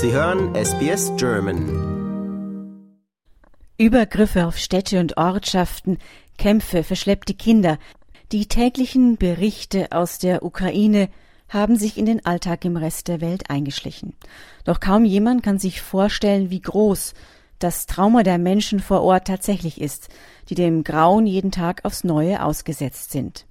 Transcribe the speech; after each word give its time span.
Sie 0.00 0.12
hören 0.12 0.54
SBS 0.54 1.10
German. 1.16 2.84
Übergriffe 3.78 4.46
auf 4.46 4.56
Städte 4.56 5.00
und 5.00 5.16
Ortschaften, 5.16 5.98
Kämpfe, 6.36 6.84
verschleppte 6.84 7.34
Kinder. 7.34 7.80
Die 8.30 8.46
täglichen 8.46 9.16
Berichte 9.16 9.90
aus 9.90 10.20
der 10.20 10.44
Ukraine 10.44 11.08
haben 11.48 11.74
sich 11.74 11.98
in 11.98 12.06
den 12.06 12.24
Alltag 12.24 12.64
im 12.64 12.76
Rest 12.76 13.08
der 13.08 13.20
Welt 13.20 13.50
eingeschlichen. 13.50 14.14
Doch 14.62 14.78
kaum 14.78 15.04
jemand 15.04 15.42
kann 15.42 15.58
sich 15.58 15.80
vorstellen, 15.80 16.48
wie 16.50 16.60
groß 16.60 17.14
das 17.58 17.86
Trauma 17.86 18.22
der 18.22 18.38
Menschen 18.38 18.78
vor 18.78 19.02
Ort 19.02 19.26
tatsächlich 19.26 19.80
ist, 19.80 20.10
die 20.48 20.54
dem 20.54 20.84
Grauen 20.84 21.26
jeden 21.26 21.50
Tag 21.50 21.84
aufs 21.84 22.04
Neue 22.04 22.44
ausgesetzt 22.44 23.10
sind. 23.10 23.46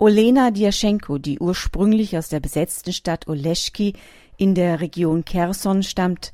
Olena 0.00 0.52
Diaschenko, 0.52 1.18
die 1.18 1.40
ursprünglich 1.40 2.16
aus 2.16 2.28
der 2.28 2.38
besetzten 2.38 2.92
Stadt 2.92 3.26
Oleschki 3.26 3.94
in 4.38 4.54
der 4.54 4.80
Region 4.80 5.24
Kherson 5.24 5.82
stammt, 5.82 6.32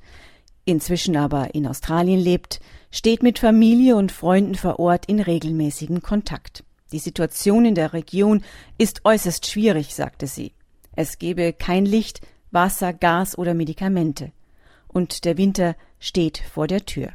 inzwischen 0.65 1.17
aber 1.17 1.55
in 1.55 1.67
Australien 1.67 2.21
lebt, 2.21 2.61
steht 2.91 3.23
mit 3.23 3.41
Familie 3.41 3.97
und 3.97 4.13
Freunden 4.13 4.55
vor 4.55 4.79
Ort 4.79 5.07
in 5.07 5.19
regelmäßigem 5.19 6.03
Kontakt. 6.03 6.63
Die 6.93 6.99
Situation 7.01 7.65
in 7.65 7.75
der 7.75 7.93
Region 7.93 8.45
ist 8.79 9.05
äußerst 9.05 9.51
schwierig, 9.51 9.95
sagte 9.95 10.27
sie. 10.27 10.53
Es 10.95 11.19
gebe 11.19 11.53
kein 11.53 11.87
Licht, 11.87 12.21
Wasser, 12.53 12.93
Gas 12.93 13.37
oder 13.37 13.55
Medikamente. 13.55 14.31
Und 14.87 15.25
der 15.25 15.37
Winter 15.37 15.75
steht 15.99 16.39
vor 16.39 16.69
der 16.69 16.85
Tür. 16.85 17.09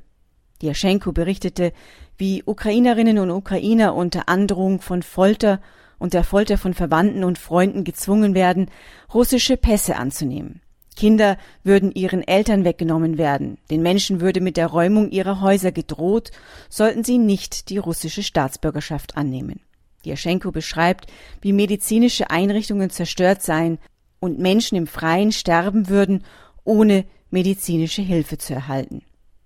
Diaschenko 0.61 1.13
berichtete, 1.13 1.71
wie 2.17 2.43
Ukrainerinnen 2.45 3.19
und 3.19 3.29
Ukrainer 3.29 3.95
unter 3.95 4.27
Androhung 4.27 4.81
von 4.81 5.03
Folter 5.03 5.61
und 5.97 6.13
der 6.13 6.23
Folter 6.23 6.57
von 6.57 6.73
Verwandten 6.73 7.23
und 7.23 7.37
Freunden 7.37 7.83
gezwungen 7.85 8.33
werden, 8.33 8.69
russische 9.13 9.55
Pässe 9.55 9.95
anzunehmen. 9.95 10.61
Kinder 10.99 11.37
würden 11.63 11.93
ihren 11.93 12.27
Eltern 12.27 12.65
weggenommen 12.65 13.17
werden, 13.17 13.57
den 13.71 13.81
Menschen 13.81 14.19
würde 14.19 14.41
mit 14.41 14.57
der 14.57 14.67
Räumung 14.67 15.11
ihrer 15.11 15.39
Häuser 15.39 15.71
gedroht, 15.71 16.31
sollten 16.67 17.05
sie 17.05 17.17
nicht 17.17 17.69
die 17.69 17.77
russische 17.77 18.21
Staatsbürgerschaft 18.21 19.15
annehmen. 19.15 19.61
Diaschenko 20.03 20.51
beschreibt, 20.51 21.09
wie 21.39 21.53
medizinische 21.53 22.29
Einrichtungen 22.29 22.89
zerstört 22.89 23.41
seien 23.41 23.79
und 24.19 24.39
Menschen 24.39 24.75
im 24.75 24.87
Freien 24.87 25.31
sterben 25.31 25.87
würden, 25.87 26.25
ohne 26.65 27.05
medizinische 27.29 28.01
Hilfe 28.01 28.37
zu 28.37 28.53
erhalten. 28.53 29.01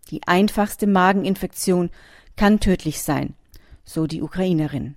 Die 0.09 0.23
einfachste 0.25 0.87
Mageninfektion 0.87 1.91
kann 2.35 2.61
tödlich 2.61 3.03
sein, 3.03 3.35
so 3.85 4.07
die 4.07 4.23
Ukrainerin. 4.23 4.95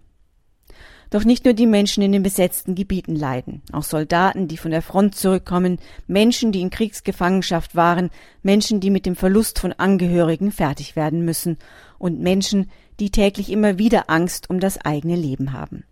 Doch 1.10 1.24
nicht 1.24 1.44
nur 1.44 1.54
die 1.54 1.66
Menschen 1.66 2.02
in 2.02 2.12
den 2.12 2.22
besetzten 2.22 2.74
Gebieten 2.74 3.14
leiden, 3.14 3.62
auch 3.72 3.84
Soldaten, 3.84 4.48
die 4.48 4.56
von 4.56 4.72
der 4.72 4.82
Front 4.82 5.14
zurückkommen, 5.14 5.78
Menschen, 6.06 6.50
die 6.50 6.60
in 6.60 6.70
Kriegsgefangenschaft 6.70 7.76
waren, 7.76 8.10
Menschen, 8.42 8.80
die 8.80 8.90
mit 8.90 9.06
dem 9.06 9.14
Verlust 9.14 9.58
von 9.58 9.72
Angehörigen 9.72 10.50
fertig 10.50 10.96
werden 10.96 11.24
müssen 11.24 11.58
und 11.98 12.20
Menschen, 12.20 12.70
die 12.98 13.10
täglich 13.10 13.50
immer 13.50 13.78
wieder 13.78 14.10
Angst 14.10 14.50
um 14.50 14.58
das 14.58 14.78
eigene 14.78 15.16
Leben 15.16 15.52
haben. 15.52 15.84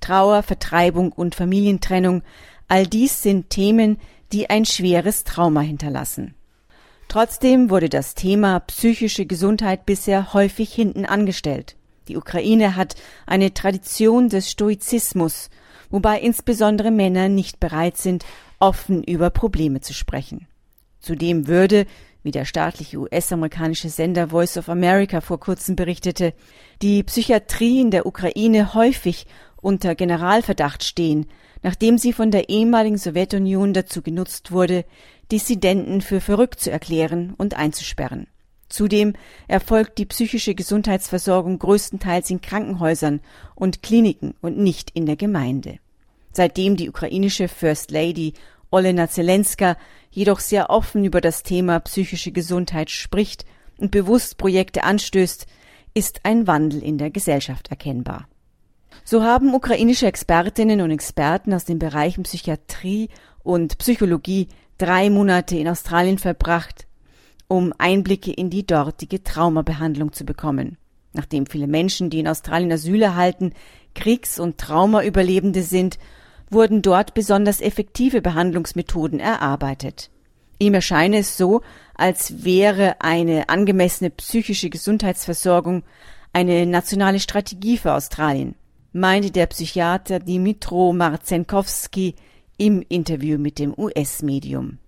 Trauer, 0.00 0.42
Vertreibung 0.42 1.12
und 1.12 1.34
Familientrennung, 1.34 2.22
all 2.68 2.86
dies 2.86 3.22
sind 3.22 3.50
Themen, 3.50 3.98
die 4.32 4.48
ein 4.48 4.64
schweres 4.64 5.24
Trauma 5.24 5.60
hinterlassen. 5.60 6.34
Trotzdem 7.08 7.70
wurde 7.70 7.88
das 7.88 8.14
Thema 8.14 8.60
psychische 8.60 9.26
Gesundheit 9.26 9.84
bisher 9.84 10.32
häufig 10.32 10.72
hinten 10.72 11.04
angestellt. 11.04 11.76
Die 12.10 12.16
Ukraine 12.16 12.74
hat 12.74 12.96
eine 13.24 13.54
Tradition 13.54 14.28
des 14.28 14.50
Stoizismus, 14.50 15.48
wobei 15.90 16.18
insbesondere 16.18 16.90
Männer 16.90 17.28
nicht 17.28 17.60
bereit 17.60 17.98
sind, 17.98 18.24
offen 18.58 19.04
über 19.04 19.30
Probleme 19.30 19.80
zu 19.80 19.94
sprechen. 19.94 20.48
Zudem 20.98 21.46
würde, 21.46 21.86
wie 22.24 22.32
der 22.32 22.46
staatliche 22.46 22.98
US-amerikanische 22.98 23.90
Sender 23.90 24.26
Voice 24.26 24.56
of 24.56 24.68
America 24.68 25.20
vor 25.20 25.38
kurzem 25.38 25.76
berichtete, 25.76 26.34
die 26.82 27.04
Psychiatrie 27.04 27.80
in 27.80 27.92
der 27.92 28.06
Ukraine 28.06 28.74
häufig 28.74 29.28
unter 29.62 29.94
Generalverdacht 29.94 30.82
stehen, 30.82 31.26
nachdem 31.62 31.96
sie 31.96 32.12
von 32.12 32.32
der 32.32 32.48
ehemaligen 32.48 32.98
Sowjetunion 32.98 33.72
dazu 33.72 34.02
genutzt 34.02 34.50
wurde, 34.50 34.84
Dissidenten 35.30 36.00
für 36.00 36.20
verrückt 36.20 36.58
zu 36.58 36.72
erklären 36.72 37.34
und 37.38 37.54
einzusperren. 37.54 38.26
Zudem 38.70 39.14
erfolgt 39.48 39.98
die 39.98 40.06
psychische 40.06 40.54
Gesundheitsversorgung 40.54 41.58
größtenteils 41.58 42.30
in 42.30 42.40
Krankenhäusern 42.40 43.20
und 43.54 43.82
Kliniken 43.82 44.34
und 44.40 44.56
nicht 44.56 44.90
in 44.94 45.04
der 45.04 45.16
Gemeinde. 45.16 45.78
Seitdem 46.32 46.76
die 46.76 46.88
ukrainische 46.88 47.48
First 47.48 47.90
Lady 47.90 48.32
Olena 48.70 49.08
Zelenska 49.08 49.76
jedoch 50.10 50.38
sehr 50.38 50.70
offen 50.70 51.04
über 51.04 51.20
das 51.20 51.42
Thema 51.42 51.80
psychische 51.80 52.30
Gesundheit 52.30 52.90
spricht 52.90 53.44
und 53.78 53.90
bewusst 53.90 54.38
Projekte 54.38 54.84
anstößt, 54.84 55.46
ist 55.92 56.20
ein 56.22 56.46
Wandel 56.46 56.82
in 56.82 56.96
der 56.96 57.10
Gesellschaft 57.10 57.68
erkennbar. 57.68 58.28
So 59.04 59.24
haben 59.24 59.54
ukrainische 59.54 60.06
Expertinnen 60.06 60.80
und 60.80 60.92
Experten 60.92 61.52
aus 61.52 61.64
den 61.64 61.80
Bereichen 61.80 62.22
Psychiatrie 62.22 63.08
und 63.42 63.78
Psychologie 63.78 64.46
drei 64.78 65.10
Monate 65.10 65.56
in 65.56 65.66
Australien 65.66 66.18
verbracht, 66.18 66.86
um 67.50 67.74
Einblicke 67.78 68.30
in 68.30 68.48
die 68.48 68.64
dortige 68.64 69.24
Traumabehandlung 69.24 70.12
zu 70.12 70.24
bekommen. 70.24 70.78
Nachdem 71.12 71.46
viele 71.46 71.66
Menschen, 71.66 72.08
die 72.08 72.20
in 72.20 72.28
Australien 72.28 72.70
Asyl 72.70 73.02
erhalten, 73.02 73.54
Kriegs- 73.92 74.38
und 74.38 74.58
Traumaüberlebende 74.58 75.64
sind, 75.64 75.98
wurden 76.48 76.80
dort 76.80 77.12
besonders 77.12 77.60
effektive 77.60 78.22
Behandlungsmethoden 78.22 79.18
erarbeitet. 79.18 80.10
Ihm 80.60 80.74
erscheine 80.74 81.18
es 81.18 81.36
so, 81.36 81.62
als 81.96 82.44
wäre 82.44 83.00
eine 83.00 83.48
angemessene 83.48 84.10
psychische 84.10 84.70
Gesundheitsversorgung 84.70 85.82
eine 86.32 86.66
nationale 86.66 87.18
Strategie 87.18 87.78
für 87.78 87.94
Australien, 87.94 88.54
meinte 88.92 89.32
der 89.32 89.46
Psychiater 89.46 90.20
Dimitro 90.20 90.92
Marzenkowski 90.92 92.14
im 92.58 92.84
Interview 92.88 93.38
mit 93.38 93.58
dem 93.58 93.76
US-Medium. 93.76 94.78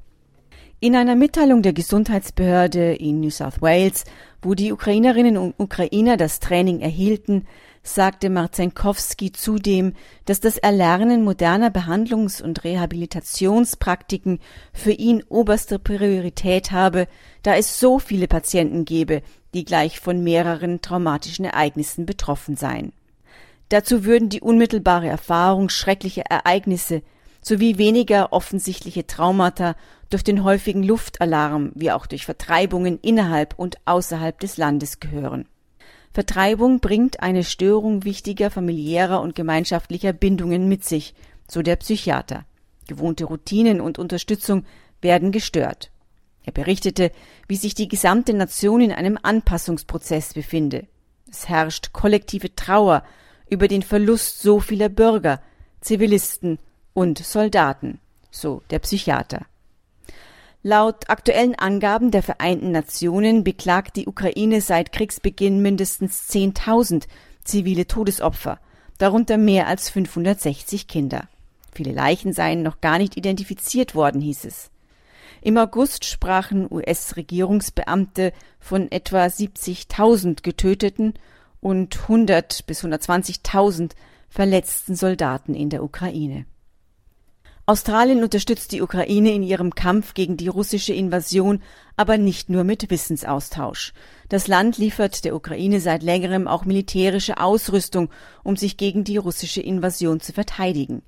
In 0.85 0.97
einer 0.97 1.15
Mitteilung 1.15 1.63
der 1.63 1.75
Gesundheitsbehörde 1.75 2.95
in 2.95 3.21
New 3.21 3.31
South 3.31 3.63
Wales, 3.63 4.05
wo 4.43 4.55
die 4.55 4.73
Ukrainerinnen 4.73 5.37
und 5.37 5.55
Ukrainer 5.57 6.17
das 6.17 6.41
Training 6.41 6.81
erhielten, 6.81 7.47
sagte 7.85 8.31
Marzenkowski 8.31 9.31
zudem, 9.31 9.93
dass 10.25 10.41
das 10.41 10.59
Erlernen 10.59 11.23
moderner 11.23 11.71
Behandlungs- 11.71 12.43
und 12.43 12.65
Rehabilitationspraktiken 12.65 14.41
für 14.73 14.91
ihn 14.91 15.23
oberste 15.29 15.79
Priorität 15.79 16.73
habe, 16.73 17.07
da 17.45 17.55
es 17.55 17.79
so 17.79 18.01
viele 18.01 18.27
Patienten 18.27 18.85
gebe, 18.85 19.23
die 19.55 19.65
gleich 19.65 20.01
von 20.01 20.25
mehreren 20.25 20.83
traumatischen 20.83 21.45
Ereignissen 21.45 22.07
betroffen 22.07 22.57
seien. 22.57 22.93
Dazu 23.69 24.05
würden 24.05 24.31
die 24.31 24.41
unmittelbare 24.41 25.07
Erfahrung 25.07 25.69
schrecklicher 25.69 26.23
Ereignisse 26.23 27.03
sowie 27.43 27.77
weniger 27.77 28.33
offensichtliche 28.33 29.07
Traumata 29.07 29.75
durch 30.09 30.25
den 30.25 30.45
häufigen 30.45 30.83
Luftalarm 30.83 31.73
wie 31.75 31.91
auch 31.91 32.07
durch 32.07 32.25
Vertreibungen 32.25 32.99
innerhalb 33.01 33.59
und 33.59 33.77
außerhalb 33.85 34.39
des 34.41 34.57
Landes 34.57 35.01
gehören. 35.01 35.47
Vertreibung 36.13 36.81
bringt 36.81 37.21
eine 37.21 37.43
Störung 37.43 38.05
wichtiger 38.05 38.51
familiärer 38.51 39.21
und 39.21 39.35
gemeinschaftlicher 39.35 40.13
Bindungen 40.13 40.69
mit 40.69 40.85
sich, 40.85 41.15
so 41.49 41.63
der 41.63 41.77
Psychiater. 41.77 42.45
Gewohnte 42.87 43.25
Routinen 43.25 43.81
und 43.81 43.99
Unterstützung 43.99 44.65
werden 45.01 45.33
gestört. 45.33 45.91
Er 46.45 46.53
berichtete, 46.53 47.13
wie 47.49 47.57
sich 47.57 47.75
die 47.75 47.89
gesamte 47.89 48.35
Nation 48.35 48.81
in 48.81 48.93
einem 48.93 49.19
Anpassungsprozess 49.21 50.35
befinde. 50.35 50.87
Es 51.31 51.49
herrscht 51.49 51.93
kollektive 51.93 52.55
Trauer 52.55 53.05
über 53.49 53.69
den 53.69 53.83
Verlust 53.83 54.43
so 54.43 54.61
vieler 54.61 54.89
Bürger, 54.89 55.41
Zivilisten 55.81 56.59
und 56.95 57.19
Soldaten, 57.19 58.01
so 58.31 58.63
der 58.71 58.79
Psychiater. 58.81 59.47
Laut 60.65 61.11
aktuellen 61.11 61.57
Angaben 61.57 62.13
der 62.13 62.23
Vereinten 62.23 62.71
Nationen 62.71 63.43
beklagt 63.43 63.97
die 63.97 64.07
Ukraine 64.07 64.61
seit 64.61 64.93
Kriegsbeginn 64.93 65.61
mindestens 65.61 66.31
10.000 66.31 67.05
zivile 67.43 67.89
Todesopfer, 67.89 68.61
darunter 68.99 69.39
mehr 69.39 69.67
als 69.67 69.91
560 69.91 70.87
Kinder. 70.87 71.29
Viele 71.73 71.93
Leichen 71.93 72.33
seien 72.33 72.63
noch 72.63 72.81
gar 72.81 72.99
nicht 72.99 73.17
identifiziert 73.17 73.95
worden, 73.95 74.21
hieß 74.21 74.45
es. 74.45 74.71
Im 75.41 75.59
August 75.59 76.05
sprachen 76.05 76.71
US-Regierungsbeamte 76.71 78.33
von 78.61 78.93
etwa 78.93 79.25
70.000 79.25 80.43
getöteten 80.45 81.15
und 81.61 82.03
100 82.03 82.67
bis 82.67 82.85
120.000 82.85 83.93
verletzten 84.29 84.95
Soldaten 84.95 85.55
in 85.55 85.71
der 85.71 85.83
Ukraine. 85.83 86.47
Australien 87.73 88.23
unterstützt 88.23 88.73
die 88.73 88.83
Ukraine 88.83 89.33
in 89.33 89.43
ihrem 89.43 89.75
Kampf 89.75 90.13
gegen 90.13 90.37
die 90.37 90.49
russische 90.49 90.93
Invasion, 90.93 91.63
aber 91.97 92.19
nicht 92.19 92.51
nur 92.51 92.65
mit 92.65 92.91
Wissensaustausch. 92.91 93.95
Das 94.29 94.47
Land 94.47 94.77
liefert 94.77 95.25
der 95.25 95.35
Ukraine 95.35 95.81
seit 95.81 96.03
längerem 96.03 96.49
auch 96.49 96.67
militärische 96.67 97.39
Ausrüstung, 97.39 98.11
um 98.45 98.57
sich 98.57 98.77
gegen 98.77 99.05
die 99.05 99.17
russische 99.17 99.63
Invasion 99.63 100.21
zu 100.21 100.35
verteidigen. 100.35 101.01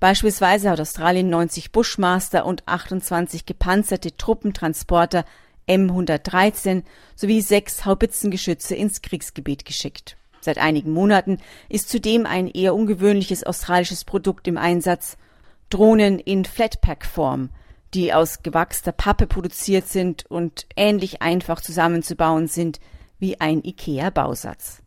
Beispielsweise 0.00 0.70
hat 0.70 0.80
Australien 0.80 1.28
90 1.28 1.70
Bushmaster 1.70 2.46
und 2.46 2.66
28 2.66 3.44
gepanzerte 3.44 4.16
Truppentransporter 4.16 5.26
M113 5.68 6.84
sowie 7.14 7.42
sechs 7.42 7.84
Haubitzengeschütze 7.84 8.74
ins 8.74 9.02
Kriegsgebiet 9.02 9.66
geschickt. 9.66 10.16
Seit 10.40 10.56
einigen 10.56 10.92
Monaten 10.92 11.40
ist 11.68 11.90
zudem 11.90 12.24
ein 12.24 12.48
eher 12.48 12.74
ungewöhnliches 12.74 13.44
australisches 13.44 14.06
Produkt 14.06 14.48
im 14.48 14.56
Einsatz. 14.56 15.18
Drohnen 15.70 16.18
in 16.18 16.44
Flatpack-Form, 16.44 17.50
die 17.94 18.12
aus 18.12 18.42
gewachster 18.42 18.92
Pappe 18.92 19.26
produziert 19.26 19.88
sind 19.88 20.26
und 20.28 20.66
ähnlich 20.76 21.22
einfach 21.22 21.60
zusammenzubauen 21.60 22.46
sind 22.46 22.80
wie 23.18 23.40
ein 23.40 23.62
IKEA-Bausatz. 23.64 24.82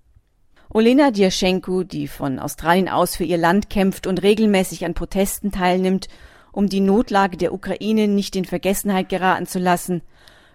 Olena 0.72 1.10
Djaschenko, 1.10 1.84
die 1.84 2.08
von 2.08 2.38
Australien 2.38 2.90
aus 2.90 3.16
für 3.16 3.24
ihr 3.24 3.38
Land 3.40 3.70
kämpft 3.72 4.06
und 4.06 4.22
regelmäßig 4.22 4.86
an 4.86 4.94
Protesten 4.94 5.52
teilnimmt, 5.52 6.08
um 6.52 6.70
die 6.70 6.80
Notlage 6.80 7.38
der 7.38 7.54
Ukraine 7.54 8.08
nicht 8.08 8.36
in 8.36 8.46
Vergessenheit 8.46 9.10
geraten 9.10 9.48
zu 9.48 9.58
lassen, 9.58 10.02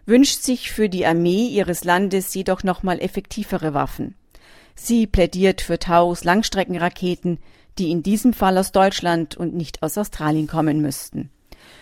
wünscht 0.06 0.42
sich 0.42 0.70
für 0.70 0.88
die 0.88 1.06
Armee 1.06 1.48
ihres 1.48 1.82
Landes 1.82 2.32
jedoch 2.34 2.62
nochmal 2.62 3.00
effektivere 3.00 3.74
Waffen. 3.74 4.14
Sie 4.76 5.06
plädiert 5.06 5.60
für 5.60 5.78
Taurus 5.78 6.24
Langstreckenraketen, 6.24 7.38
die 7.78 7.90
in 7.90 8.02
diesem 8.02 8.32
Fall 8.32 8.58
aus 8.58 8.72
Deutschland 8.72 9.36
und 9.36 9.54
nicht 9.54 9.82
aus 9.82 9.98
Australien 9.98 10.46
kommen 10.46 10.80
müssten. 10.80 11.30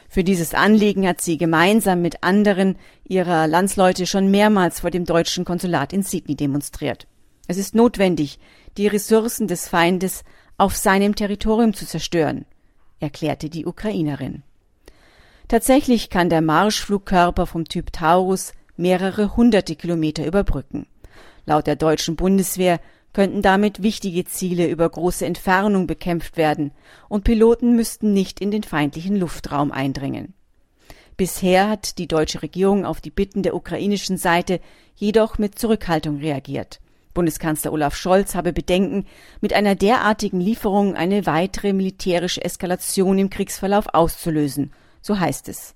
Für 0.08 0.24
dieses 0.24 0.54
Anliegen 0.54 1.06
hat 1.06 1.20
sie 1.20 1.38
gemeinsam 1.38 2.02
mit 2.02 2.22
anderen 2.22 2.76
ihrer 3.04 3.46
Landsleute 3.46 4.06
schon 4.06 4.30
mehrmals 4.30 4.80
vor 4.80 4.90
dem 4.90 5.04
deutschen 5.04 5.44
Konsulat 5.44 5.92
in 5.92 6.02
Sydney 6.02 6.36
demonstriert. 6.36 7.06
Es 7.48 7.56
ist 7.56 7.74
notwendig, 7.74 8.38
die 8.76 8.86
Ressourcen 8.86 9.48
des 9.48 9.68
Feindes 9.68 10.22
auf 10.58 10.76
seinem 10.76 11.14
Territorium 11.14 11.74
zu 11.74 11.86
zerstören, 11.86 12.44
erklärte 13.00 13.50
die 13.50 13.66
Ukrainerin. 13.66 14.42
Tatsächlich 15.48 16.08
kann 16.08 16.30
der 16.30 16.40
Marschflugkörper 16.40 17.46
vom 17.46 17.64
Typ 17.64 17.92
Taurus 17.92 18.52
mehrere 18.76 19.36
hunderte 19.36 19.76
Kilometer 19.76 20.26
überbrücken. 20.26 20.86
Laut 21.44 21.66
der 21.66 21.76
deutschen 21.76 22.16
Bundeswehr 22.16 22.80
könnten 23.12 23.42
damit 23.42 23.82
wichtige 23.82 24.24
Ziele 24.24 24.68
über 24.68 24.88
große 24.88 25.26
Entfernung 25.26 25.86
bekämpft 25.86 26.36
werden 26.36 26.72
und 27.08 27.24
Piloten 27.24 27.76
müssten 27.76 28.12
nicht 28.12 28.40
in 28.40 28.50
den 28.50 28.62
feindlichen 28.62 29.16
Luftraum 29.16 29.70
eindringen. 29.72 30.34
Bisher 31.16 31.68
hat 31.68 31.98
die 31.98 32.08
deutsche 32.08 32.42
Regierung 32.42 32.84
auf 32.84 33.00
die 33.00 33.10
Bitten 33.10 33.42
der 33.42 33.54
ukrainischen 33.54 34.16
Seite 34.16 34.60
jedoch 34.96 35.38
mit 35.38 35.58
Zurückhaltung 35.58 36.18
reagiert. 36.18 36.80
Bundeskanzler 37.14 37.72
Olaf 37.72 37.94
Scholz 37.94 38.34
habe 38.34 38.54
Bedenken, 38.54 39.06
mit 39.42 39.52
einer 39.52 39.74
derartigen 39.74 40.40
Lieferung 40.40 40.94
eine 40.94 41.26
weitere 41.26 41.74
militärische 41.74 42.42
Eskalation 42.42 43.18
im 43.18 43.28
Kriegsverlauf 43.28 43.86
auszulösen, 43.92 44.72
so 45.02 45.20
heißt 45.20 45.48
es. 45.48 45.74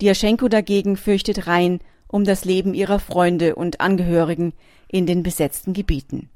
Diaschenko 0.00 0.48
dagegen 0.48 0.96
fürchtet 0.96 1.46
rein 1.48 1.80
um 2.06 2.24
das 2.24 2.44
Leben 2.44 2.74
ihrer 2.74 3.00
Freunde 3.00 3.56
und 3.56 3.80
Angehörigen 3.80 4.52
in 4.86 5.04
den 5.06 5.24
besetzten 5.24 5.72
Gebieten. 5.72 6.30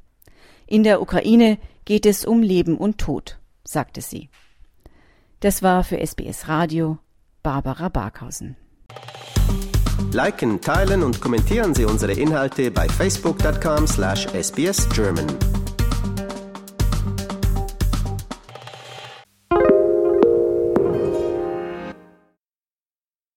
In 0.70 0.85
der 0.85 1.00
Ukraine 1.00 1.56
geht 1.87 2.05
es 2.05 2.26
um 2.26 2.43
Leben 2.43 2.76
und 2.76 2.99
Tod, 2.99 3.38
sagte 3.65 4.03
sie. 4.03 4.29
Das 5.41 5.62
war 5.62 5.82
für 5.82 6.06
SBS 6.06 6.47
Radio 6.47 6.99
Barbara 7.43 7.88
Barkhausen. 7.88 8.55
Liken, 10.12 10.61
teilen 10.61 11.03
und 11.03 11.23
kommentieren 11.23 11.75
Sie 11.75 11.87
unsere 11.87 12.12
Inhalte 12.12 12.70
bei 12.70 12.87
facebook.com/sbsgerman. 12.87 15.58